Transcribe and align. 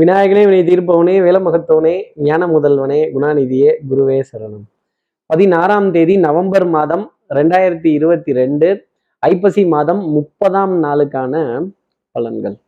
விநாயகனே 0.00 0.44
வினை 0.48 0.60
தீர்ப்பவனே 0.60 1.14
வேலமகத்தவனே 1.26 2.12
ஞான 2.14 2.46
முதல்வனே 2.46 3.10
குணாநிதியே 3.14 3.70
குருவே 3.90 4.22
சரணம். 4.32 4.62
பதினாறாம் 5.26 5.92
தேதி 5.92 6.16
நவம்பர் 6.16 6.66
மாதம் 6.66 7.12
ரெண்டாயிரத்தி 7.28 7.86
இருபத்தி 7.86 8.32
ரெண்டு 8.32 8.88
ஐப்பசி 9.18 9.66
மாதம் 9.66 10.10
முப்பதாம் 10.10 10.82
நாளுக்கான 10.82 11.34
பலன்கள். 12.14 12.60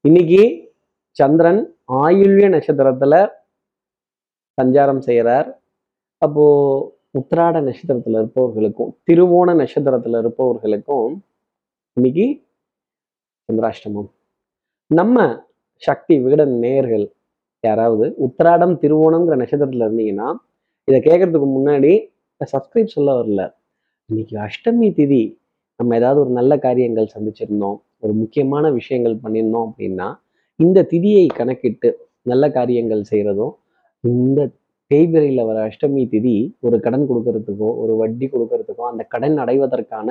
இன்னைக்கு 0.00 0.72
சந்திரன் 1.10 1.76
ஆயுள்ய 1.92 2.48
நட்சத்திரத்துல 2.54 3.28
சஞ்சாரம் 4.62 4.98
செய்கிறார் 4.98 5.60
அப்போ 6.18 6.46
உத்திராட 7.18 7.56
நட்சத்திரத்துல 7.68 8.20
இருப்பவர்களுக்கும் 8.22 8.96
திருவோண 9.10 9.54
நட்சத்திரத்துல 9.54 10.18
இருப்பவர்களுக்கும் 10.18 11.24
இன்னைக்கு 11.92 12.46
சந்திராஷ்டமம். 13.48 14.10
நம்ம 14.86 15.45
சக்தி 15.82 16.14
விகடன் 16.18 16.54
நேயர்கள் 16.58 17.06
யாராவது 17.64 18.06
உத்திராடம் 18.18 18.74
திருவோணம்ங்கிற 18.82 19.36
நட்சத்திரத்தில் 19.36 19.84
இருந்தீங்கன்னா 19.86 20.28
இதை 20.88 20.98
கேட்கறதுக்கு 21.00 21.48
முன்னாடி 21.50 21.92
சப்ஸ்கிரைப் 22.40 22.94
சொல்ல 22.94 23.10
வரல. 23.18 23.42
இன்னைக்கு 24.10 24.34
அஷ்டமி 24.38 24.88
திதி. 24.90 25.22
நம்ம 25.80 25.96
ஏதாவது 25.96 26.18
ஒரு 26.20 26.30
நல்ல 26.30 26.52
காரியங்கள் 26.58 27.12
சந்திச்சிருந்தோம் 27.14 27.78
ஒரு 27.98 28.12
முக்கியமான 28.12 28.64
விஷயங்கள் 28.70 29.22
பண்ணியிருந்தோம் 29.24 29.66
அப்படின்னா 29.70 30.08
இந்த 30.58 30.84
திதியை 30.92 31.26
கணக்கிட்டு 31.38 31.88
நல்ல 32.22 32.44
காரியங்கள் 32.50 33.02
செய்கிறதும் 33.10 33.54
இந்த 34.04 34.40
தேய்பிரையில் 34.90 35.46
வர 35.46 35.58
அஷ்டமி 35.68 36.02
திதி 36.12 36.34
ஒரு 36.60 36.76
கடன் 36.80 37.06
கொடுக்கறதுக்கோ 37.08 37.70
ஒரு 37.82 37.92
வட்டி 37.96 38.26
கொடுக்கறதுக்கோ 38.26 38.84
அந்த 38.90 39.02
கடன் 39.08 39.36
அடைவதற்கான 39.36 40.10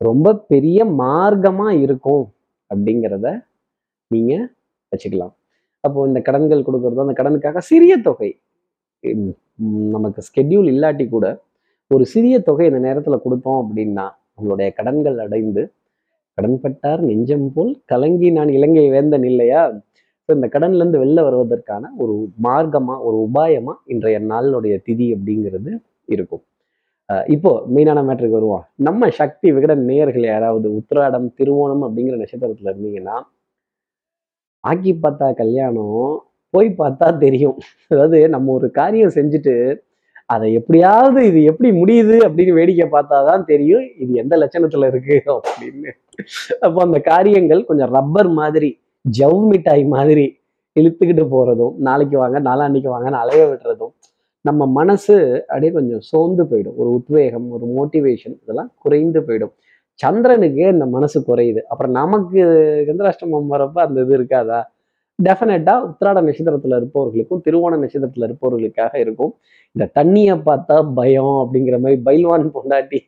ரொம்ப 0.00 0.34
பெரிய 0.46 0.78
மார்க்கமாக 0.98 1.80
இருக்கும் 1.84 2.24
அப்படிங்கிறத 2.70 3.28
நீங்கள் 4.14 4.44
வச்சுக்கலாம். 4.92 5.34
அப்போது 5.84 6.08
இந்த 6.10 6.20
கடன்கள் 6.28 6.66
கொடுக்குறதோ 6.68 7.04
அந்த 7.06 7.16
கடனுக்காக 7.20 7.62
சிறிய 7.70 7.94
தொகை 8.08 8.30
நமக்கு 9.94 10.20
ஸ்கெட்யூல் 10.28 10.68
இல்லாட்டி 10.74 11.04
கூட 11.16 11.26
ஒரு 11.90 12.04
சிறிய 12.12 12.36
தொகை 12.48 12.64
இந்த 12.70 12.80
நேரத்தில் 12.86 13.24
கொடுத்தோம் 13.24 13.60
அப்படின்னா 13.62 14.06
உங்களுடைய 14.38 14.68
கடன்கள் 14.78 15.18
அடைந்து 15.24 15.62
கடன்பட்டார் 16.38 17.02
நெஞ்சம் 17.08 17.46
போல் 17.54 17.70
கலங்கி 17.90 18.28
நான் 18.38 18.50
இலங்கை 18.56 18.86
வேந்தன் 18.94 19.26
இல்லையா? 19.30 19.60
ஸோ 20.24 20.30
இந்த 20.38 20.46
கடன்லேருந்து 20.54 21.00
வெளில 21.02 21.20
வருவதற்கான 21.26 21.90
ஒரு 22.02 22.14
மார்க்கமாக 22.46 23.04
ஒரு 23.08 23.16
உபாயமாக 23.26 23.78
இன்றைய 23.94 24.18
நாளினுடைய 24.32 24.74
திதி 24.88 25.06
அப்படிங்கிறது 25.16 25.72
இருக்கும். 26.14 26.42
இப்போ 27.34 27.50
மெயினான 27.74 28.00
மேட்ருக்கு 28.08 28.38
வருவோம். 28.38 28.64
நம்ம 28.88 29.08
சக்தி 29.20 29.48
விகடன் 29.56 29.82
நேயர்கள் 29.90 30.26
யாராவது 30.32 30.68
உத்திராடம் 30.78 31.28
திருவோணம் 31.38 31.84
அப்படிங்கிற 31.86 32.16
நட்சத்திரத்தில் 32.22 32.70
இருந்தீங்கன்னா 32.72 33.16
ஆக்கி 34.68 34.92
பார்த்தா 35.04 35.26
கல்யாணம் 35.42 35.98
போய் 36.54 36.68
பார்த்தா 36.80 37.06
தெரியும். 37.24 37.56
அதாவது 37.90 38.18
நம்ம 38.34 38.52
ஒரு 38.58 38.68
காரியம் 38.78 39.16
செஞ்சுட்டு 39.18 39.54
அதை 40.34 40.46
எப்படியாவது 40.58 41.20
இது 41.30 41.40
எப்படி 41.50 41.68
முடியுது 41.80 42.16
அப்படின்னு 42.26 42.56
வேடிக்கை 42.58 42.86
பார்த்தா 42.94 43.18
தான் 43.28 43.44
தெரியும் 43.50 43.84
இது 44.02 44.12
எந்த 44.22 44.34
லட்சணத்துல 44.42 44.88
இருக்கு 44.92 45.16
அப்படின்னு. 45.34 45.92
அப்போ 46.66 46.78
அந்த 46.86 46.98
காரியங்கள் 47.12 47.68
கொஞ்சம் 47.68 47.92
ரப்பர் 47.96 48.30
மாதிரி 48.40 48.70
ஜவ் 49.04 49.40
மிட்டாய் 49.52 49.84
மாதிரி 49.94 50.26
இழுத்துக்கிட்டு 50.76 51.24
போறதும் 51.34 51.74
நாளைக்கு 51.88 52.16
வாங்க 52.22 52.38
நாளான்னைக்கு 52.48 52.90
வாங்கன்னு 52.94 53.22
அலைய 53.22 53.44
விடுறதும் 53.50 53.92
நம்ம 54.48 54.66
மனசு 54.78 55.14
அப்படியே 55.50 55.70
கொஞ்சம் 55.76 56.02
சோர்ந்து 56.10 56.42
போயிடும். 56.50 56.76
ஒரு 56.80 56.90
உத்வேகம் 56.98 57.46
ஒரு 57.56 57.66
மோட்டிவேஷன் 57.76 58.34
இதெல்லாம் 58.42 58.70
குறைந்து 58.82 59.20
போயிடும். 59.28 59.54
சந்திரனுக்கே 60.04 60.66
இந்த 60.72 60.86
மனசு 60.86 61.18
குறையுது. 61.20 61.60
அப்புறம் 61.68 61.92
நமக்கு 61.92 62.40
சந்திராஷ்டமம் 62.88 63.50
வரப்ப 63.50 63.78
அந்த 63.80 64.00
இது 64.00 64.18
இருக்காதா? 64.18 64.60
டெஃபினட்டா 65.18 65.74
உத்திராட 65.88 66.18
நட்சத்திரத்துல 66.26 66.78
இருப்பவர்களுக்கும் 66.80 67.42
திருவோண 67.44 67.74
நட்சத்திரத்துல 67.82 68.26
இருப்பவர்களுக்காக 68.28 68.98
இருக்கும். 68.98 69.32
இந்த 69.72 69.90
தண்ணியை 69.98 70.34
பார்த்தா 70.48 70.76
பயம் 70.94 71.36
அப்படிங்கிற 71.42 71.78
மாதிரி 71.80 72.02
பைல்வான் 72.04 72.46
பொண்டாட்டி 72.56 73.00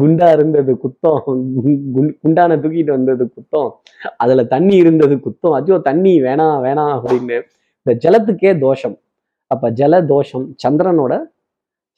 குண்டா 0.00 0.28
இருந்தது 0.32 0.72
குத்தம். 0.84 1.18
குண்டான 2.22 2.56
தூக்கிட்டு 2.56 2.92
வந்தது 2.96 3.24
குத்தம். 3.34 3.70
அதுல 4.16 4.44
தண்ணி 4.44 4.76
இருந்தது 4.76 5.16
குத்தம். 5.16 5.54
அச்சோ 5.58 5.80
தண்ணி 5.80 6.20
வேணாம் 6.20 6.58
வேணாம் 6.66 6.94
அப்படின்னு. 6.98 7.38
இந்த 7.82 7.92
ஜலத்துக்கே 8.04 8.58
தோஷம். 8.58 8.96
அப்ப 9.46 9.70
ஜல 9.70 10.04
தோஷம் 10.06 10.46
சந்திரனோட 10.62 11.12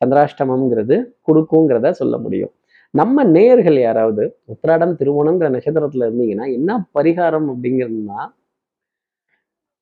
சந்திராஷ்டமம்ங்கிறது 0.00 0.96
கொடுக்குங்கிறத 1.28 1.90
சொல்ல 1.90 2.18
முடியும். 2.18 2.52
நம்ம 2.94 3.24
நேயர்கள் 3.24 3.78
யாராவது 3.80 4.24
உத்திராடம் 4.52 4.96
திருவோணங்கிற 4.98 5.46
நட்சத்திரத்துல 5.54 6.06
இருந்தீங்கன்னா 6.08 6.46
என்ன 6.58 6.70
பரிகாரம் 6.98 7.46
அப்படிங்கிறதுனா 7.52 8.20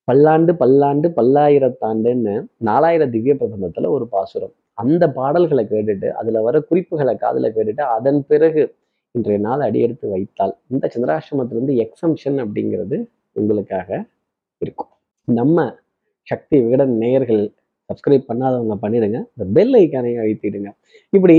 பல்லாண்டு 0.09 0.53
பல்லாண்டு 0.57 1.09
பல்லாயிரத்தாண்டுன்னு 1.09 2.35
நாலாயிரம் 2.69 3.11
திவ்ய 3.11 3.35
பிரபந்தத்துல 3.35 3.89
ஒரு 3.89 4.07
பாசுரம். 4.09 4.55
அந்த 4.75 5.05
பாடல்களை 5.11 5.65
கேட்டுட்டு 5.65 6.09
அதுல 6.11 6.41
வர 6.43 6.61
குறிப்புகளை 6.61 7.15
காதுல 7.15 7.49
கேட்டுட்டு 7.57 7.83
அதன் 7.97 8.21
பிறகு 8.27 8.63
இன்றைய 9.15 9.39
நாள் 9.41 9.61
அடியெடுத்து 9.61 10.07
வைத்தால் 10.09 10.55
இந்த 10.67 10.85
சந்திராசிரமத்திலிருந்து 10.95 11.75
எக்ஸம்ஷன் 11.85 12.39
அப்படிங்கிறது 12.45 12.99
உங்களுக்காக 13.33 13.91
இருக்கும். 14.59 14.91
நம்ம 15.29 15.59
சக்தி 16.27 16.57
விகடன் 16.63 16.95
நேயர்கள் 16.97 17.43
சப்ஸ்கிரைப் 17.91 18.29
பண்ணாதவங்க 18.31 18.77
பண்ணிடுங்க. 18.85 19.19
இந்த 19.35 19.45
பெல் 19.57 19.75
ஐக்கானையும் 19.75 20.23
அழுத்திடுங்க. 20.25 20.71
இப்படி 21.13 21.39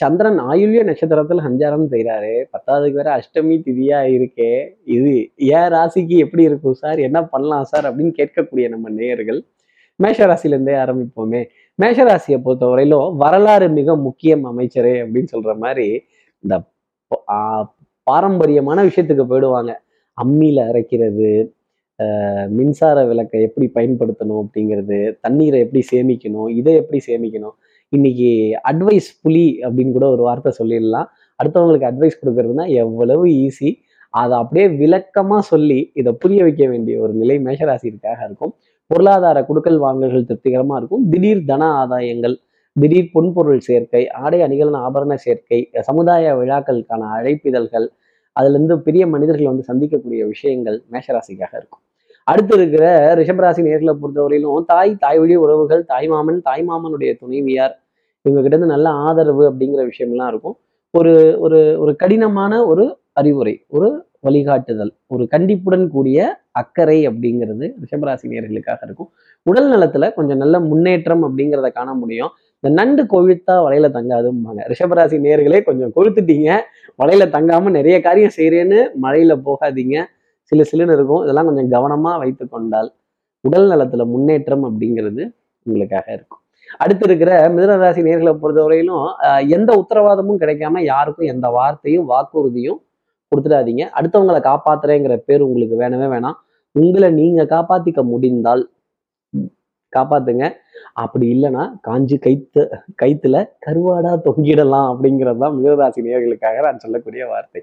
சந்திரன் 0.00 0.38
ஆயுள்ய 0.50 0.82
நட்சத்திரத்தில் 0.88 1.44
சஞ்சாரம் 1.46 1.86
செய்கிறாரு 1.92 2.32
பத்தாவதுக்கு 2.52 2.98
வேற 3.00 3.10
அஷ்டமி 3.18 3.56
திதியா 3.66 3.98
இருக்கே. 4.16 4.50
இது 4.96 5.12
ஏன் 5.58 5.70
ராசிக்கு 5.76 6.16
எப்படி 6.24 6.42
இருக்கும் 6.50 6.78
சார்? 6.82 7.00
என்ன 7.08 7.18
பண்ணலாம் 7.32 7.68
சார்? 7.72 7.86
அப்படின்னு 7.90 8.12
கேட்கக்கூடிய 8.20 8.66
நம்ம 8.74 8.90
நேயர்கள் 8.98 9.40
மேஷராசிலேருந்தே 10.00 10.74
ஆரம்பிப்போமே. 10.82 11.42
மேஷ 11.78 12.04
ராசியை 12.10 12.38
பொறுத்தவரையிலும் 12.46 13.16
வரலாறு 13.22 13.66
மிக 13.78 13.96
முக்கியம் 14.06 14.44
அமைச்சரே 14.50 14.94
அப்படின்னு 15.04 15.32
சொல்ற 15.34 15.52
மாதிரி 15.64 15.86
இந்த 16.44 16.54
பாரம்பரியமான 18.06 18.78
விஷயத்துக்கு 18.88 19.24
போயிடுவாங்க. 19.32 19.72
அம்மியில் 20.18 20.62
அரைக்கிறது 20.68 21.30
மின்சார 22.56 22.98
விளக்கை 23.10 23.40
எப்படி 23.46 23.66
பயன்படுத்தணும் 23.74 24.40
அப்படிங்கிறது 24.44 24.98
தண்ணீரை 25.24 25.58
எப்படி 25.64 25.80
சேமிக்கணும் 25.92 26.48
இதை 26.58 26.72
எப்படி 26.82 26.98
சேமிக்கணும் 27.08 27.56
இன்னைக்கு 27.92 28.28
அட்வைஸ் 28.70 29.08
புலி 29.22 29.46
அப்படின்னு 29.66 29.92
கூட 29.94 30.06
ஒரு 30.14 30.22
வார்த்தை 30.26 30.50
சொல்லிடலாம். 30.58 31.06
அடுத்தவங்களுக்கு 31.40 31.88
அட்வைஸ் 31.88 32.20
கொடுக்கறதுனா 32.20 32.64
எவ்வளவு 32.82 33.24
ஈஸி 33.44 33.70
அதை 34.14 34.34
அப்படியே 34.42 34.66
விளக்கமா 34.82 35.38
சொல்லி 35.52 35.78
இதை 36.00 36.10
புரிய 36.22 36.40
வைக்க 36.46 36.62
வேண்டிய 36.72 36.94
ஒரு 37.04 37.12
நிலை 37.12 37.36
மேஷராசிற்காக 37.46 38.20
இருக்கும். 38.28 38.52
பொருளாதார 38.90 39.38
குடுக்கல் 39.48 39.80
வாங்கல்கள் 39.86 40.28
திருப்திகரமாக 40.30 40.80
இருக்கும். 40.80 41.02
திடீர் 41.12 41.42
தன 41.50 41.62
ஆதாயங்கள் 41.80 42.36
திடீர் 42.76 43.12
பொன்பொருள் 43.14 43.62
சேர்க்கை 43.68 44.02
ஆடை 44.22 44.40
அணிகலன் 44.46 44.80
ஆபரண 44.86 45.14
சேர்க்கை 45.26 45.60
சமுதாய 45.88 46.34
விழாக்களுக்கான 46.40 47.08
அழைப்பிதழ்கள் 47.16 47.86
அதுல 48.36 48.56
இருந்து 48.56 48.74
பெரிய 48.86 49.04
மனிதர்கள் 49.14 49.50
வந்து 49.52 49.68
சந்திக்கக்கூடிய 49.70 50.22
விஷயங்கள் 50.32 50.78
மேஷராசிக்காக 50.92 51.52
இருக்கும். 51.60 51.82
அடுத்து 52.26 52.54
இருக்கிற 52.58 52.84
ரிஷபராசி 53.18 53.60
நேர்களை 53.66 53.92
பொறுத்தவரையிலும் 54.00 54.66
தாய் 54.72 54.90
தாய் 55.04 55.20
வழி 55.22 55.36
உறவுகள் 55.44 55.82
தாய்மாமன் 55.92 56.40
தாய்மாமனுடைய 56.48 57.10
துணைவியார் 57.22 57.74
இவங்க 58.24 58.40
கிட்ட 58.40 58.56
இருந்து 58.56 58.74
நல்ல 58.74 58.88
ஆதரவு 58.90 59.42
அப்படிங்கிற 59.50 59.82
விஷயம்லாம் 59.90 60.28
இருக்கும். 60.28 60.56
ஒரு 60.90 61.36
ஒரு 61.40 61.80
ஒரு 61.80 61.96
கடினமான 61.96 62.66
ஒரு 62.66 62.84
அறிவுரை 63.12 63.64
ஒரு 63.68 63.88
வழிகாட்டுதல் 64.20 64.92
ஒரு 65.06 65.26
கண்டிப்புடன் 65.28 65.88
கூடிய 65.88 66.18
அக்கறை 66.50 67.08
அப்படிங்கிறது 67.08 67.66
ரிஷபராசி 67.82 68.26
நேர்களுக்காக 68.32 68.78
இருக்கும். 68.82 69.10
உடல் 69.42 69.70
நலத்துல 69.72 70.14
கொஞ்சம் 70.14 70.36
நல்ல 70.36 70.60
முன்னேற்றம் 70.60 71.22
அப்படிங்கிறத 71.24 71.72
காண 71.72 71.94
முடியும். 71.94 72.32
இந்த 72.64 72.82
நண்டு 72.82 73.02
கொழுத்தா 73.04 73.54
வலையில 73.66 73.88
தங்காதும்பாங்க. 73.96 74.60
ரிஷபராசி 74.72 75.18
நேர்களே 75.26 75.62
கொஞ்சம் 75.62 75.92
கொழுத்துட்டீங்க. 75.96 76.50
வலையில 77.02 77.26
தங்காம 77.36 77.70
நிறைய 77.70 78.00
காரியம் 78.00 78.36
செய்கிறேன்னு 78.36 78.80
மழையில 79.02 79.34
போகாதீங்க. 79.46 79.96
சிலு 80.42 80.64
சிலுன்னு 80.72 80.96
இருக்கும். 80.98 81.22
இதெல்லாம் 81.22 81.46
கொஞ்சம் 81.46 81.70
கவனமா 81.70 82.18
வைத்து 82.18 82.48
கொண்டால் 82.48 82.90
உடல் 83.44 83.70
நலத்துல 83.70 84.06
முன்னேற்றம் 84.06 84.64
அப்படிங்கிறது 84.64 85.22
உங்களுக்காக 85.66 86.06
இருக்கும். 86.12 86.42
அடுத்து 86.82 87.04
இருக்கிற 87.08 87.32
மிதனராசி 87.56 88.02
நேர்களை 88.08 88.32
பொறுத்தவரையிலும் 88.42 89.06
எந்த 89.56 89.70
உத்தரவாதமும் 89.82 90.40
கிடைக்காம 90.42 90.82
யாருக்கும் 90.92 91.30
எந்த 91.34 91.46
வார்த்தையும் 91.58 92.08
வாக்குறுதியும் 92.12 92.80
கொடுத்துடாதீங்க. 93.32 93.84
அடுத்தவங்களை 93.98 94.40
காப்பாத்துறேங்கிற 94.50 95.16
பேர் 95.28 95.46
உங்களுக்கு 95.46 95.76
வேணவே 95.82 96.06
வேணாம். 96.14 96.38
உங்களை 96.74 97.08
நீங்க 97.20 97.42
காப்பாத்திக்க 97.54 98.00
முடிந்தால் 98.12 98.62
காப்பாத்துங்க. 99.92 100.44
அப்படி 101.02 101.26
இல்லைன்னா 101.34 101.64
காஞ்சி 101.86 102.16
கைத்து 102.26 102.62
கைத்துல 103.02 103.36
கருவாடா 103.66 104.12
தொங்கிடலாம் 104.26 104.88
அப்படிங்கிறது 104.92 105.40
தான் 105.44 105.56
மிதராசி 105.56 106.00
நேயர்களுக்காக 106.06 106.62
நான் 106.66 106.82
சொல்லக்கூடிய 106.84 107.22
வார்த்தை. 107.32 107.60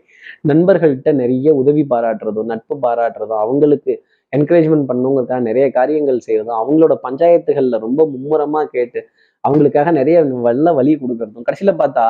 நண்பர்கள்ட்ட 0.52 1.14
நிறைய 1.22 1.54
உதவி 1.62 1.84
பாராட்டுறதும் 1.94 2.52
நட்பு 2.54 2.78
பாராட்டுறதும் 2.86 3.44
அவங்களுக்கு 3.46 3.96
என்கரேஜ்மெண்ட் 4.34 4.88
பண்ணுங்கிறதுக்காக 4.90 5.42
நிறைய 5.42 5.72
காரியங்கள் 5.72 6.26
செய்யறதும் 6.28 6.60
அவங்களோட 6.62 6.94
பஞ்சாயத்துகள்ல 7.08 7.80
ரொம்ப 7.80 8.02
மும்முரமா 8.14 8.64
கேட்டு 8.76 9.00
அவங்களுக்காக 9.44 9.92
நிறைய 9.92 10.18
வெள்ள 10.48 10.74
வழி 10.74 10.94
கொடுக்கறதும் 11.02 11.48
கடைசியில 11.50 11.74
பார்த்தா 11.82 12.06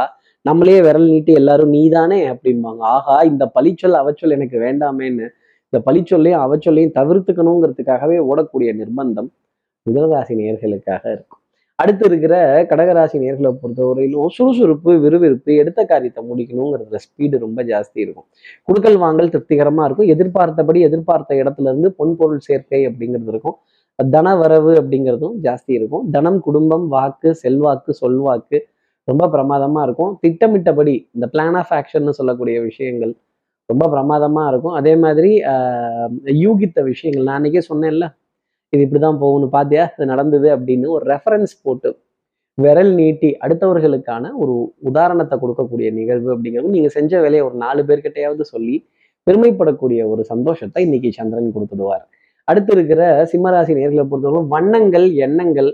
நம்மளே 0.45 0.81
விரல் 0.81 1.09
நீட்டி 1.13 1.31
எல்லாரும் 1.33 1.69
நீதானே 1.69 2.19
அப்படிம்பாங்க. 2.33 2.81
ஆகா 2.95 3.15
இந்த 3.31 3.43
பழிச்சொல் 3.55 3.97
அவச்சொல் 4.01 4.35
எனக்கு 4.37 4.57
வேண்டாமேன்னு 4.59 5.25
இந்த 5.73 5.79
பழிச்சொல்லையும் 5.87 6.43
அவச்சொல்லையும் 6.45 6.95
தவிர்த்துக்கணுங்கிறதுக்காகவே 6.99 8.17
ஓடக்கூடிய 8.29 8.69
நிர்பந்தம் 8.81 9.29
மிதனராசி 9.85 10.35
நேர்களுக்காக 10.41 11.03
இருக்கும். 11.15 11.41
அடுத்து 11.81 12.05
இருக்கிற 12.09 12.35
கடகராசி 12.69 13.17
நேர்களை 13.23 13.49
பொறுத்தவரையிலும் 13.61 14.29
சுறுசுறுப்பு 14.35 14.91
விறுவிறுப்பு 14.99 15.55
எடுத்த 15.55 15.81
காரியத்தை 15.85 16.21
முடிக்கணுங்கிற 16.29 16.99
ஸ்பீடு 17.03 17.37
ரொம்ப 17.37 17.63
ஜாஸ்தி 17.63 17.99
இருக்கும். 18.05 18.25
குடுக்கல் 18.67 18.97
வாங்கல் 18.97 19.29
திருப்திகரமா 19.29 19.83
இருக்கும். 19.85 20.07
எதிர்பார்த்தபடி 20.07 20.79
எதிர்பார்த்த 20.81 21.35
இடத்துல 21.35 21.69
இருந்து 21.71 21.91
பொன் 21.91 22.15
பொருள் 22.15 22.39
சேர்க்கை 22.39 22.81
அப்படிங்கிறது 22.87 23.31
இருக்கும். 23.33 23.57
தன 23.99 24.35
வரவு 24.35 24.71
அப்படிங்கிறதும் 24.73 25.35
ஜாஸ்தி 25.43 25.71
இருக்கும். 25.79 26.09
தனம் 26.11 26.39
குடும்பம் 26.39 26.87
வாக்கு 26.87 27.35
செல்வாக்கு 27.35 27.93
சொல்வாக்கு 28.01 28.57
ரொம்ப 29.03 29.23
பிரமாதமா 29.27 29.83
இருக்கும். 29.83 30.17
திட்டமிட்டபடி 30.21 30.95
இந்த 31.13 31.29
பிளான் 31.33 31.57
ஆஃப் 31.57 31.73
ஆக்ஷன்னு 31.79 32.09
சொல்லக்கூடிய 32.09 32.57
விஷயங்கள் 32.61 33.13
ரொம்ப 33.65 33.85
பிரமாதமா 33.93 34.43
இருக்கும். 34.47 34.73
அதே 34.73 34.95
மாதிரி 34.95 35.31
யூகித்த 36.45 36.83
விஷயங்கள் 36.83 37.23
நான் 37.23 37.37
அன்னைக்கே 37.39 37.61
சொன்னேன்ல 37.71 38.07
இது 38.73 38.85
இப்படிதான் 38.85 39.17
போகணும் 39.19 39.49
பாத்தியா? 39.49 39.83
இது 39.97 40.05
நடந்தது 40.05 40.57
அப்படின்னு 40.57 40.87
ஒரு 40.87 41.05
ரெஃபரன்ஸ் 41.13 41.53
போட்டு 41.63 41.89
விரல் 42.57 42.93
நீட்டி 42.93 43.37
அடுத்தவர்களுக்கான 43.45 44.29
ஒரு 44.35 44.73
உதாரணத்தை 44.81 45.39
கொடுக்கக்கூடிய 45.39 45.91
நிகழ்வு 45.93 46.29
அப்படிங்கிறது 46.37 46.73
நீங்க 46.75 46.87
செஞ்ச 46.87 47.17
வேலையை 47.17 47.41
ஒரு 47.41 47.55
நாலு 47.55 47.83
பேர்கிட்டையாவது 47.83 48.41
சொல்லி 48.41 48.75
பெருமைப்படக்கூடிய 49.27 50.07
ஒரு 50.07 50.23
சந்தோஷத்தை 50.23 50.83
இன்னைக்கு 50.83 51.11
சந்திரன் 51.11 51.51
கொடுத்துடுவார். 51.55 52.05
அடுத்து 52.47 52.73
இருக்கிற 52.73 53.23
சிம்மராசி 53.23 53.73
நேர்களை 53.79 54.03
பொறுத்தவரை 54.03 54.43
வண்ணங்கள் 54.49 55.13
எண்ணங்கள் 55.13 55.69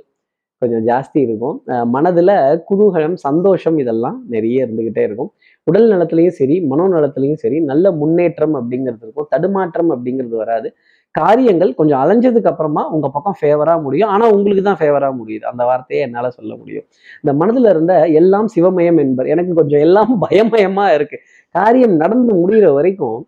கொஞ்சம் 0.62 0.86
ஜாஸ்தி 0.88 1.20
இருக்கும். 1.20 1.64
அஹ் 1.68 1.88
மனதுல 1.94 2.32
குதூகலம் 2.70 3.14
சந்தோஷம் 3.14 3.78
இதெல்லாம் 3.78 4.24
நிறைய 4.30 4.68
இருந்துகிட்டே 4.68 5.00
இருக்கும். 5.00 5.32
உடல் 5.64 5.90
நலத்திலையும் 5.92 6.36
சரி 6.40 6.62
மனோ 6.62 6.88
நலத்திலையும் 6.88 7.34
சரி 7.34 7.60
நல்ல 7.62 7.92
முன்னேற்றம் 7.92 8.56
அப்படிங்கிறது 8.56 9.02
இருக்கும். 9.02 9.28
தடுமாற்றம் 9.30 9.92
அப்படிங்கிறது 9.92 10.36
வராது. 10.44 10.74
காரியங்கள் 11.16 11.72
கொஞ்சம் 11.80 12.00
அலைஞ்சதுக்கு 12.04 12.50
அப்புறமா 12.52 12.84
உங்க 12.96 13.08
பக்கம் 13.10 13.38
ஃபேவரா 13.40 13.76
முடியும். 13.82 14.10
ஆனா 14.14 14.26
உங்களுக்கு 14.36 14.64
தான் 14.64 14.80
ஃபேவரா 14.82 15.10
முடியுது. 15.20 15.44
அந்த 15.52 15.64
வார்த்தையை 15.66 16.02
என்னால 16.08 16.30
சொல்ல 16.30 16.52
முடியும். 16.56 16.86
இந்த 17.24 17.32
மனதுல 17.42 17.70
இருந்த 17.70 17.94
எல்லாம் 18.22 18.48
சிவமயம் 18.56 19.00
என்பர் 19.06 19.28
எனக்கு 19.28 19.54
கொஞ்சம் 19.54 19.84
எல்லாம் 19.88 20.12
பயமயமா 20.26 20.86
இருக்கு. 20.98 21.18
காரியம் 21.56 21.96
நடந்து 21.96 22.34
முடிகிற 22.42 22.68
வரைக்கும் 22.74 23.20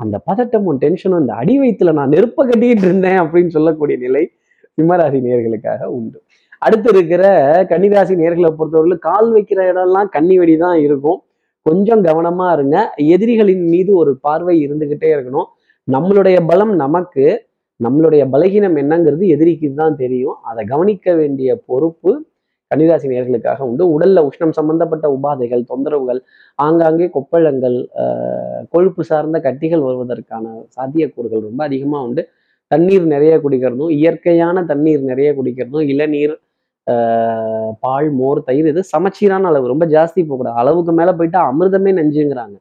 அந்த 0.00 0.16
பதட்டமும் 0.28 0.78
டென்ஷனும் 0.84 1.20
அந்த 1.20 1.34
அடி 1.34 1.54
வயிற்றுல 1.60 1.92
நான் 1.92 2.12
நெருப்ப 2.14 2.40
கட்டிக்கிட்டு 2.44 2.86
இருந்தேன் 2.88 3.20
அப்படின்னு 3.22 3.48
சொல்லக்கூடிய 3.48 3.96
நிலை 3.96 4.22
சிம்மராசி 4.78 5.18
நேர்களுக்காக 5.26 5.82
உண்டு. 5.98 6.18
அடுத்து 6.62 6.88
இருக்கிற 6.94 7.22
கன்னிராசி 7.70 8.14
நேர்களை 8.22 8.50
பொறுத்தவரையிலும் 8.58 9.04
கால் 9.08 9.28
வைக்கிற 9.36 9.60
இடம்லாம் 9.72 10.08
கன்னி 10.16 10.36
வெடி 10.38 10.56
தான் 10.56 10.78
இருக்கும். 10.86 11.18
கொஞ்சம் 11.66 12.02
கவனமா 12.04 12.46
இருங்க. 12.56 12.76
எதிரிகளின் 13.14 13.64
மீது 13.72 13.92
ஒரு 13.96 14.12
பார்வை 14.26 14.56
இருந்துகிட்டே 14.66 15.08
இருக்கணும். 15.14 15.48
நம்மளுடைய 15.94 16.36
பலம் 16.50 16.72
நமக்கு 16.84 17.24
நம்மளுடைய 17.84 18.22
பலகீனம் 18.32 18.76
என்னங்கிறது 18.82 19.24
எதிரிக்கு 19.34 19.68
தான் 19.80 19.98
தெரியும். 20.00 20.36
அதை 20.50 20.62
கவனிக்க 20.70 21.14
வேண்டிய 21.18 21.50
பொறுப்பு 21.68 22.10
கன்னிராசி 22.70 23.06
நேர்களுக்காக 23.12 23.60
உண்டு. 23.70 23.84
உடல்ல 23.96 24.22
உஷ்ணம் 24.28 24.54
சம்பந்தப்பட்ட 24.58 25.06
உபாதைகள் 25.16 25.62
தொந்தரவுகள் 25.72 26.20
ஆங்காங்கே 26.58 27.06
கொப்பளங்கள் 27.16 27.76
கொழுப்பு 28.72 29.04
சார்ந்த 29.10 29.40
கட்டிகள் 29.46 29.84
வருவதற்கான 29.88 30.44
சாத்தியக்கூறுகள் 30.76 31.46
ரொம்ப 31.48 31.62
அதிகமாக 31.68 32.06
உண்டு. 32.08 32.24
தண்ணீர் 32.70 33.06
நிறைய 33.14 33.34
குடிக்கிறதும் 33.44 33.94
இயற்கையான 34.00 34.64
தண்ணீர் 34.72 35.08
நிறைய 35.12 35.30
குடிக்கிறதும் 35.38 35.86
இளநீர் 35.94 36.36
பால் 37.84 38.10
மோர் 38.20 38.46
தயிர் 38.48 38.70
இது 38.72 38.82
சமச்சீரான 38.94 39.48
அளவு 39.50 39.72
ரொம்ப 39.72 39.84
ஜாஸ்தி 39.94 40.20
போகக்கூடாது. 40.22 40.58
அளவுக்கு 40.62 40.92
மேலே 41.00 41.12
போயிட்டா 41.18 41.40
அமிர்தமே 41.52 41.92
நெஞ்சுங்கிறாங்க. 42.00 42.56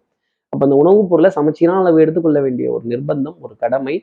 அப்போ 0.55 0.65
அந்த 0.67 0.77
உணவுப் 0.81 1.09
பொருளை 1.11 1.29
சமச்சீரான 1.37 1.79
அளவு 1.83 2.01
எடுத்துக்கொள்ள 2.03 2.39
வேண்டிய 2.43 2.67
ஒரு 2.75 2.85
நிர்பந்தம் 2.91 3.37
ஒரு 3.45 3.53
கடமை 3.63 3.95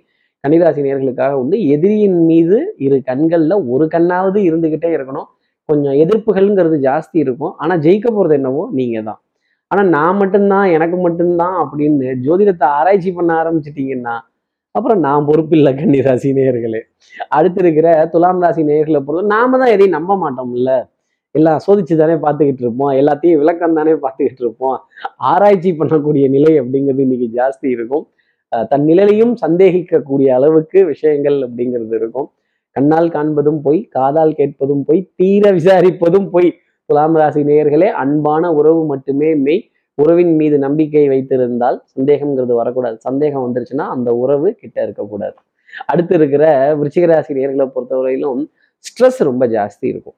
கன்னிராசி 0.44 0.80
நேர்களுக்காக 0.86 1.34
உண்டு. 1.42 1.56
எதிரியின் 1.74 2.18
மீது 2.30 2.56
இரு 2.86 2.96
கண்களில் 3.10 3.56
ஒரு 3.74 3.84
கண்ணாவது 3.94 4.38
இருந்துக்கிட்டே 4.48 4.90
இருக்கணும். 4.96 5.28
கொஞ்சம் 5.68 5.96
எதிர்ப்புகள்ங்கிறது 6.04 6.76
ஜாஸ்தி 6.88 7.16
இருக்கும். 7.24 7.52
ஆனால் 7.62 7.82
ஜெயிக்க 7.86 8.08
போகிறது 8.10 8.36
என்னவோ 8.40 8.62
நீங்கள் 8.78 9.06
தான் 9.08 9.20
ஆனால் 9.70 9.88
நான் 9.96 10.18
மட்டும்தான் 10.22 10.66
எனக்கு 10.76 10.96
மட்டும்தான் 11.06 11.54
அப்படின்னு 11.62 12.10
ஜோதிடத்தை 12.26 12.66
ஆராய்ச்சி 12.78 13.10
பண்ண 13.18 13.30
ஆரம்பிச்சிட்டிங்கன்னா 13.42 14.16
அப்புறம் 14.74 15.00
நான் 15.06 15.26
பொறுப்பில்லை 15.28 15.72
கன்னிராசி 15.78 16.28
நேயர்களே 16.38 16.80
அடுத்து 17.36 17.60
இருக்கிற 17.64 17.88
துலாம் 18.14 18.42
ராசி 18.44 18.62
நேயர்களை 18.70 19.00
பொறுத்த 19.06 19.32
நாம 19.34 19.58
தான் 19.58 19.72
எதையும் 19.74 19.96
நம்ப 19.98 20.12
மாட்டோம்ல. 20.24 20.72
எல்லாம் 21.38 21.60
சோதிச்சு 21.66 21.94
தானே 21.96 22.14
பார்த்துக்கிட்டு 22.24 22.62
இருப்போம். 22.64 22.92
எல்லாத்தையும் 23.00 23.40
விளக்கம் 23.42 23.76
தானே 23.78 23.92
பார்த்துக்கிட்டு 24.04 24.42
இருப்போம். 24.44 24.76
ஆராய்ச்சி 25.30 25.70
பண்ணக்கூடிய 25.72 26.24
நிலை 26.28 26.52
அப்படிங்கிறது 26.60 27.04
இன்னைக்கு 27.06 27.28
ஜாஸ்தி 27.38 27.66
இருக்கும். 27.76 28.04
தன் 28.70 28.84
நிலையிலையும் 28.84 29.34
சந்தேகிக்கக்கூடிய 29.44 30.28
அளவுக்கு 30.38 30.78
விஷயங்கள் 30.84 31.38
அப்படிங்கிறது 31.46 31.94
இருக்கும். 32.00 32.28
கண்ணால் 32.76 33.08
காண்பதும் 33.08 33.60
பொய் 33.66 33.80
காதால் 33.96 34.34
கேட்பதும் 34.34 34.84
பொய் 34.84 35.00
தீர 35.16 35.44
விசாரிப்பதும் 35.52 36.28
பொய். 36.34 36.50
துலாம் 36.88 37.16
ராசி 37.16 37.42
நேயர்களே 37.50 37.88
அன்பான 38.02 38.52
உறவு 38.52 38.82
மட்டுமே 38.86 39.30
மெய். 39.46 39.62
உறவின் 39.98 40.34
மீது 40.36 40.56
நம்பிக்கை 40.58 41.06
வைத்திருந்தால் 41.08 41.78
சந்தேகம்ங்கிறது 41.94 42.54
வரக்கூடாது. 42.60 42.96
சந்தேகம் 42.98 43.44
வந்துருச்சுன்னா 43.46 43.86
அந்த 43.96 44.10
உறவு 44.22 44.48
கிட்ட 44.60 44.76
இருக்கக்கூடாது. 44.82 45.36
அடுத்து 45.86 46.14
இருக்கிற 46.14 46.44
விருச்சிகராசி 46.78 47.32
நேர்களை 47.38 47.66
பொறுத்தவரையிலும் 47.74 48.42
ஸ்ட்ரெஸ் 48.84 49.20
ரொம்ப 49.28 49.46
ஜாஸ்தி 49.56 49.86
இருக்கும். 49.92 50.16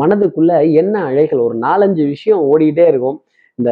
மனதுக்குள்ள 0.00 0.52
என்ன 0.82 0.94
அழைகள்? 1.08 1.40
ஒரு 1.46 1.56
நாலஞ்சு 1.66 2.02
விஷயம் 2.14 2.42
ஓடிக்கிட்டே 2.52 2.86
இருக்கும். 2.92 3.18
இந்த 3.58 3.70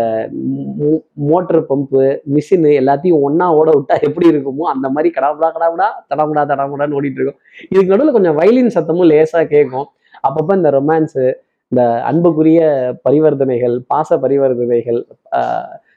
மோட்டர் 1.30 1.60
பம்பு 1.70 2.02
மிஷினு 2.34 2.70
எல்லாத்தையும் 2.80 3.22
ஒன்னா 3.26 3.46
ஓட 3.58 3.68
விட்டா 3.76 3.94
எப்படி 4.08 4.26
இருக்குமோ 4.32 4.64
அந்த 4.72 4.86
மாதிரி 4.94 5.08
கடாபுடா 5.16 5.48
கடாபுடா 5.56 5.86
தடாமுடா 6.10 6.42
தடாமுடான்னு 6.50 6.96
ஓடிட்டு 6.98 7.20
இருக்கும் 7.20 7.38
இதுக்கு 7.70 7.92
நடுவில் 7.92 8.16
கொஞ்சம் 8.16 8.36
வயலின் 8.40 8.74
சத்தமும் 8.76 9.10
லேசா 9.12 9.40
கேட்கும் 9.54 9.88
அப்பப்போ 10.28 10.54
இந்த 10.60 10.70
ரொமான்ஸு 10.78 11.24
இந்த 11.72 11.82
அன்புக்குரிய 12.10 12.60
பரிவர்த்தனைகள் 13.06 13.76
பாச 13.92 14.18
பரிவர்த்தனைகள் 14.24 15.00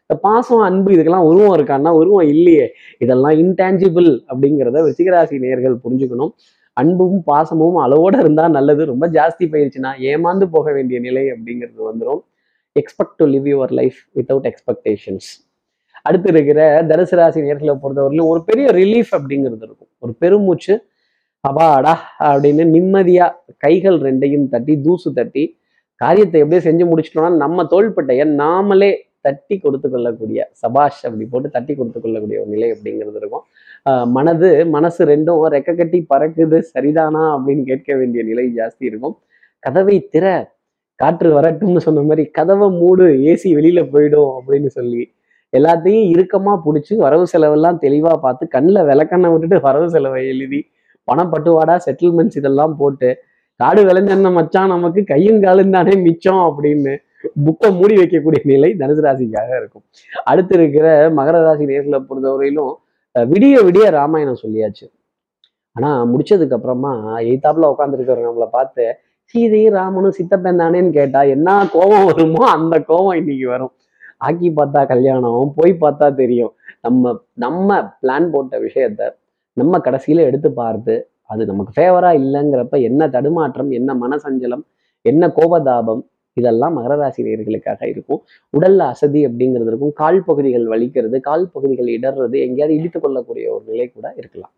இந்த 0.03 0.15
பாசம் 0.25 0.63
அன்பு 0.69 0.89
இதுக்கெல்லாம் 0.95 1.27
உருவம் 1.29 1.55
இருக்கான்னா 1.57 1.91
உருவம் 2.01 2.27
இல்லையே. 2.33 2.65
இதெல்லாம் 3.03 3.35
இன்டான்ஜிபிள் 3.43 4.09
அப்படிங்கிறத 4.31 4.81
விருச்சிகராசி 4.85 5.35
நேர்கள் 5.45 5.75
புரிஞ்சுக்கணும். 5.85 6.31
அன்பும் 6.73 7.17
பாசமும் 7.31 7.77
அளவோட 7.85 8.15
இருந்தா 8.19 8.45
நல்லது. 8.57 8.83
ரொம்ப 8.85 9.07
ஜாஸ்தி 9.17 9.45
போயிருச்சுன்னா 9.53 9.91
ஏமாந்து 10.11 10.45
போக 10.55 10.67
வேண்டிய 10.71 10.99
நிலை 10.99 11.23
அப்படிங்கிறது 11.33 11.81
வந்துடும் 11.89 12.21
expect 12.75 13.17
to 13.17 13.25
live 13.33 13.47
your 13.53 13.73
life 13.79 13.99
without 14.17 14.47
expectations 14.51 15.29
அடுத்து 16.05 16.29
இருக்கிற 16.29 16.61
தனுசு 16.89 17.15
ராசி 17.15 17.41
நேர்களை 17.41 17.73
பொறுத்தவரையிலும் 17.83 18.29
ஒரு 18.31 18.41
பெரிய 18.43 18.67
ரிலீஃப் 18.71 19.11
அப்படிங்கிறது 19.17 19.65
இருக்கும். 19.67 19.91
ஒரு 19.99 20.13
பெருமூச்சு 20.19 20.73
அபாடா 21.47 21.93
அப்படின்னு 22.19 22.63
நிம்மதியா 22.75 23.25
கைகள் 23.57 23.97
ரெண்டையும் 24.07 24.47
தட்டி 24.49 24.73
தூசு 24.81 25.09
தட்டி 25.13 25.43
காரியத்தை 26.01 26.37
எப்படியோ 26.41 26.61
செஞ்சு 26.67 26.85
முடிச்சிட்டோம்னா 26.89 27.31
நம்ம 27.35 27.63
தோள்பட்டைய 27.63 28.23
நாமளே 28.41 28.91
தட்டி 29.25 29.55
கொடுத்து 29.65 29.87
கொள்ளக்கூடிய 29.93 30.39
சபாஷ் 30.61 31.01
அப்படி 31.07 31.25
போட்டு 31.33 31.49
தட்டி 31.55 31.73
கொடுத்து 31.79 31.99
கொள்ளக்கூடிய 31.99 32.37
ஒரு 32.43 32.51
நிலை 32.55 32.69
அப்படிங்கிறது 32.75 33.19
இருக்கும். 33.21 33.45
மனது 34.15 34.49
மனசு 34.75 35.01
ரெண்டும் 35.13 35.41
ரெக்க 35.55 35.75
கட்டி 35.79 35.99
பறக்குது 36.11 36.59
சரிதானா 36.73 37.23
அப்படின்னு 37.35 37.63
கேட்க 37.71 37.89
வேண்டிய 38.01 38.23
நிலை 38.31 38.45
ஜாஸ்தி 38.59 38.83
இருக்கும். 38.91 39.15
கதவை 39.63 39.97
திற 40.13 40.25
காற்று 40.99 41.29
வரட்டும்னு 41.37 41.81
சொன்ன 41.87 42.03
மாதிரி 42.09 42.23
கதவை 42.37 42.67
மூடு 42.79 43.05
ஏசி 43.31 43.49
வெளியில 43.57 43.79
போயிடும் 43.93 44.31
அப்படின்னு 44.37 44.69
சொல்லி 44.77 45.03
எல்லாத்தையும் 45.53 46.05
இறுக்கமா 46.13 46.53
பிடிச்சி 46.65 46.93
வரவு 47.05 47.25
செலவெல்லாம் 47.31 47.81
தெளிவா 47.83 48.13
பார்த்து 48.25 48.43
கண்ணில் 48.55 48.87
விளக்கண்ணை 48.89 49.29
விட்டுட்டு 49.33 49.57
வரவு 49.67 49.87
செலவை 49.95 50.21
எழுதி 50.33 50.59
பணப்பட்டுவாடா 51.07 51.75
செட்டில்மெண்ட்ஸ் 51.85 52.37
இதெல்லாம் 52.39 52.73
போட்டு 52.81 53.09
காடு 53.59 53.81
விளைஞ்சன்ன 53.87 54.29
மச்சான் 54.37 54.73
நமக்கு 54.75 55.01
கையும் 55.11 55.41
காலும் 55.43 55.73
தானே 55.75 55.93
மிச்சம் 56.05 56.41
அப்படின்னு 56.45 56.93
புக்கை 57.45 57.69
மூடி 57.79 57.95
வைக்கக்கூடிய 57.99 58.41
நிலை 58.51 58.69
தனுசு 58.81 59.01
ராசிக்காக 59.05 59.49
இருக்கும். 59.61 59.83
அடுத்து 60.31 60.53
இருக்கிற 60.59 60.87
மகர 61.19 61.37
ராசி 61.45 61.65
நேர்களை 61.71 61.99
பொறுத்தவரையிலும் 62.09 62.73
விடிய 63.15 63.55
விடிய 63.67 63.85
ராமாயணம் 63.97 64.41
சொல்லியாச்சு. 64.43 64.85
ஆனா 65.75 65.89
முடிச்சதுக்கு 66.11 66.55
அப்புறமா 66.57 66.91
எய்தாப்புல 67.31 67.69
உட்காந்துருக்கிறவங்க 67.73 68.29
நம்மளை 68.29 68.49
பார்த்து 68.57 68.85
சீதையும் 69.35 69.75
ராமனும் 69.77 70.15
சித்தப்பன் 70.17 70.61
தானேன்னு 70.61 70.91
கேட்டா 70.97 71.21
என்ன 71.35 71.49
கோபம் 71.75 72.05
வருமோ 72.09 72.43
அந்த 72.57 72.75
கோபம் 72.89 73.17
இன்னைக்கு 73.21 73.47
வரும். 73.53 73.73
ஆக்கி 74.27 74.49
பார்த்தா 74.59 74.81
கல்யாணம் 74.91 75.53
போய் 75.57 75.73
பார்த்தா 75.83 76.07
தெரியும். 76.21 76.53
நம்ம 76.85 77.13
நம்ம 77.43 77.77
பிளான் 78.01 78.27
போட்ட 78.33 78.55
விஷயத்த 78.67 79.01
நம்ம 79.57 79.79
கடைசியில 79.85 80.25
எடுத்து 80.29 80.49
பார்த்து 80.61 80.95
அது 81.33 81.41
நமக்கு 81.49 81.71
ஃபேவரா 81.75 82.09
இல்லைங்கிறப்ப 82.21 82.75
என்ன 82.89 83.07
தடுமாற்றம் 83.15 83.69
என்ன 83.79 83.93
மனசஞ்சலம் 84.01 84.63
என்ன 85.05 85.27
கோபதாபம் 85.37 86.01
இதெல்லாம் 86.33 86.77
மகர 86.77 86.95
ராசி 86.95 87.23
நேயர்களுக்காக 87.23 87.87
இருக்கும். 87.87 88.21
உடல்ல 88.57 88.77
அசதி 88.77 89.27
அப்படிங்கிறது 89.27 89.71
இருக்கும். 89.71 89.93
கால் 89.93 90.23
பகுதிகள் 90.23 90.65
வலிக்கிறது 90.65 91.19
கால் 91.19 91.49
பகுதிகள் 91.53 91.85
இடர்றது 91.85 92.37
எங்கேயாவது 92.47 92.75
இடித்து 92.75 92.99
கொள்ளக்கூடிய 92.99 93.53
ஒரு 93.53 93.63
நிலை 93.67 93.87
கூட 93.87 94.13
இருக்கலாம். 94.17 94.51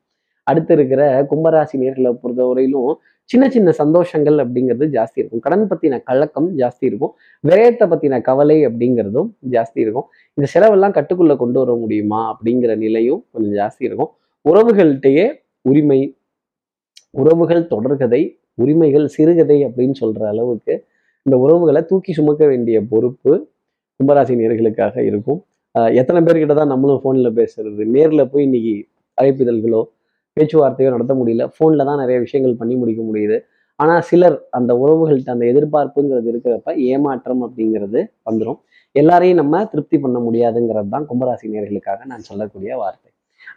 அடுத்து 0.43 0.73
இருக்கிற 0.73 1.27
கும்பராசி 1.31 1.75
நேர்களை 1.83 2.09
பொறுத்தவரையிலும் 2.23 2.93
சின்ன 3.23 3.49
சின்ன 3.49 3.69
சந்தோஷங்கள் 3.77 4.37
அப்படிங்கிறது 4.43 4.85
ஜாஸ்தி 4.95 5.17
இருக்கும். 5.21 5.39
கடன் 5.39 5.67
பத்தின 5.69 6.03
கலக்கம் 6.03 6.57
ஜாஸ்தி 6.57 6.85
இருக்கும். 6.89 7.13
விரயத்தை 7.47 7.85
பத்தின 7.93 8.21
கவலை 8.21 8.67
அப்படிங்கிறதும் 8.67 9.29
ஜாஸ்தி 9.49 9.73
இருக்கும். 9.73 10.07
இந்த 10.33 10.47
செலவெல்லாம் 10.53 10.91
கட்டுக்குள்ள 10.91 11.35
கொண்டு 11.35 11.59
வர 11.59 11.73
முடியுமா 11.75 12.21
அப்படிங்கிற 12.33 12.77
நிலையும் 12.77 13.25
கொஞ்சம் 13.31 13.53
ஜாஸ்தி 13.53 13.79
இருக்கும். 13.79 14.11
உறவுகள்கிட்டயே 14.45 15.25
உரிமை 15.61 16.17
உறவுகள் 17.11 17.63
தொடர்கதை 17.63 18.21
உரிமைகள் 18.53 19.07
சிறுகதை 19.07 19.65
அப்படின்னு 19.65 19.95
சொல்ற 20.01 20.27
அளவுக்கு 20.27 20.73
இந்த 21.25 21.35
உறவுகளை 21.43 21.81
தூக்கி 21.89 22.11
சுமக்க 22.17 22.43
வேண்டிய 22.49 22.77
பொறுப்பு 22.89 23.31
கும்பராசி 23.99 24.33
நேர்களுக்காக 24.39 24.95
இருக்கும் 25.09 25.39
எத்தனை 26.01 26.19
பேர்கிட்ட 26.25 26.55
தான் 26.59 26.71
நம்மளும் 26.73 26.99
ஃபோனில் 27.03 27.29
பேசுறது? 27.39 27.81
நேரில் 27.95 28.29
போய் 28.31 28.45
இன்னைக்கு 28.47 28.73
அழைப்பிதழ்களோ 29.17 29.81
பேச்சுவார்த்தையோ 30.37 30.89
நடத்த 30.95 31.13
முடியல. 31.21 31.43
ஃபோனில் 31.55 31.87
தான் 31.89 31.99
நிறைய 32.03 32.17
விஷயங்கள் 32.25 32.55
பண்ணி 32.61 32.75
முடிக்க 32.81 33.01
முடியுது. 33.09 33.37
ஆனால் 33.79 34.03
சிலர் 34.09 34.37
அந்த 34.57 34.71
உறவுகள்கிட்ட 34.83 35.31
அந்த 35.35 35.45
எதிர்பார்ப்புங்கிறது 35.51 36.29
இருக்கிறப்ப 36.33 36.69
ஏமாற்றம் 36.91 37.41
அப்படிங்கிறது 37.47 37.99
வந்துடும் 38.27 38.59
எல்லாரையும் 38.95 39.39
நம்ம 39.41 39.63
திருப்தி 39.73 39.97
பண்ண 40.05 40.17
முடியாதுங்கிறது 40.27 40.89
தான் 40.95 41.05
கும்பராசி 41.09 41.45
நேர்களுக்காக 41.55 41.99
நான் 42.11 42.25
சொல்லக்கூடிய 42.29 42.71
வார்த்தை. 42.83 43.09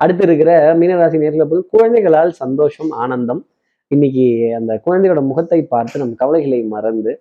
அடுத்து 0.02 0.24
இருக்கிற 0.28 0.50
மீனராசி 0.80 1.18
நேர்களை 1.24 1.46
போது 1.52 1.62
குழந்தைகளால் 1.74 2.32
சந்தோஷம் 2.42 2.90
ஆனந்தம். 3.04 3.42
இன்னைக்கு 3.90 4.26
அந்த 4.58 4.72
குழந்தையோட 4.86 5.20
முகத்தை 5.30 5.60
பார்த்து 5.74 6.02
நம்ம 6.02 6.16
கவலைகளை 6.22 6.58
மறந்து 6.74 7.12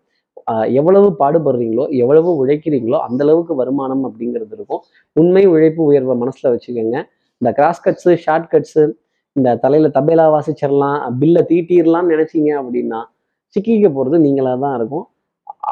எவ்வளவு 0.80 1.08
பாடுபடுறீங்களோ 1.22 1.86
எவ்வளவு 2.02 2.30
உழைக்கிறீங்களோ 2.42 2.98
அந்த 3.08 3.22
அளவுக்கு 3.26 3.54
வருமானம் 3.62 4.04
அப்படிங்கிறது 4.10 4.56
இருக்கும். 4.58 4.82
உண்மை 5.16 5.44
உழைப்பு 5.54 5.82
உயர்வை 5.90 6.16
மனசுல 6.24 6.52
வச்சுக்கோங்க. 6.54 6.98
இந்த 7.42 7.52
கிராஸ் 7.60 7.84
கட்ஸு 7.86 8.14
ஷார்ட் 8.26 8.50
கட்ஸு 8.54 8.84
இந்த 9.36 9.50
தலையில 9.64 9.90
தபேலா 9.98 10.26
வாசிச்சிடலாம் 10.36 11.00
பில்லை 11.22 11.42
தீட்டிடலாம்னு 11.52 12.14
நினைச்சீங்க 12.16 12.52
அப்படின்னா 12.62 13.02
சிக்கிக்க 13.56 13.90
போறது 13.98 14.18
நீங்களா 14.26 14.54
தான் 14.64 14.76
இருக்கும். 14.80 15.06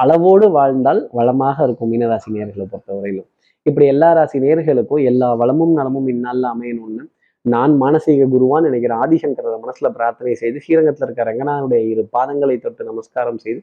அளவோடு 0.03 0.45
வாழ்ந்தால் 0.57 1.01
வளமாக 1.17 1.65
இருக்கும் 1.67 1.89
மீனராசி 1.91 2.29
நேர்களை 2.36 2.65
பொறுத்தவரையிலும். 2.74 3.29
இப்படி 3.65 3.86
எல்லா 3.93 4.10
ராசி 4.17 4.38
நேர்களுக்கும் 4.43 5.03
எல்லா 5.12 5.27
வளமும் 5.41 5.74
நலமும் 5.79 6.10
இந்நாளில் 6.13 6.48
அமையணும்னு 6.53 7.03
நான் 7.45 7.74
மானசீக 7.81 8.25
குருவான்னு 8.34 8.67
நினைக்கிற 8.69 8.93
ஆதிசங்கர 9.03 9.55
மனசுல 9.63 9.89
பிரார்த்தனை 9.98 10.31
செய்து 10.41 10.62
ஸ்ரீரங்கத்தில் 10.63 11.05
இருக்க 11.07 11.24
ரங்கநாதனுடைய 11.29 11.81
இரு 11.91 12.03
பாதங்களை 12.15 12.55
தொட்டு 12.63 12.89
நமஸ்காரம் 12.91 13.41
செய்து 13.43 13.62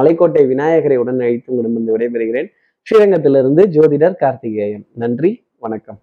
மலைக்கோட்டை 0.00 0.46
விநாயகரை 0.46 0.96
உடன் 0.96 1.20
அழைத்து 1.20 1.54
உங்களிடமிருந்து 1.54 1.96
விடைபெறுகிறேன். 1.98 2.48
ஸ்ரீரங்கத்திலிருந்து 2.86 3.62
ஜோதிடர் 3.66 4.16
கார்த்திகேயன். 4.16 4.86
நன்றி 4.94 5.46
வணக்கம். 5.58 6.00